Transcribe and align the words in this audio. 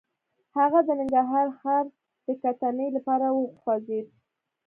هغه 0.57 0.79
د 0.87 0.89
ننګرهار 0.99 1.47
ښار 1.59 1.85
د 2.25 2.27
کتنې 2.43 2.87
لپاره 2.95 3.27
وخوځېد. 3.31 4.05